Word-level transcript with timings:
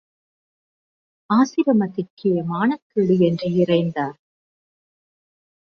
ஆசிரமத்திற்கே 1.29 2.33
மானக் 2.45 2.85
கேடு 2.87 3.17
என்று 3.19 3.49
இரைந்தார். 3.55 4.17